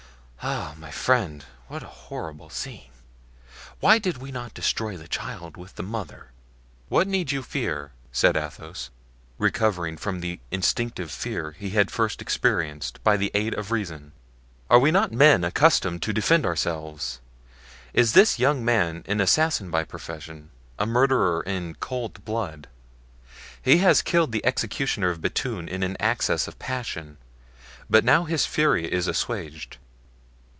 [0.43, 0.73] Ah!
[0.79, 1.45] my friend!
[1.67, 2.89] what a horrible scene!
[3.79, 6.31] Why did we not destroy the child with the mother?"
[6.89, 8.89] "What need you fear?" said Athos,
[9.37, 14.13] recovering from the instinctive fear he had at first experienced, by the aid of reason;
[14.67, 17.19] "are we not men accustomed to defend ourselves?
[17.93, 22.67] Is this young man an assassin by profession—a murderer in cold blood?
[23.61, 27.19] He has killed the executioner of Bethune in an access of passion,
[27.91, 29.77] but now his fury is assuaged."